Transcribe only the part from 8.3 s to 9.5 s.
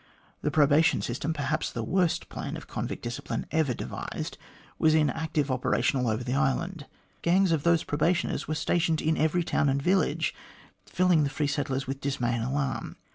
were stationed in every